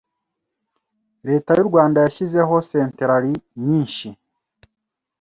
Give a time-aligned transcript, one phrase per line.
[1.27, 3.33] Leta y’u Rwanda yashyizeho centalali
[3.65, 4.07] nyinshi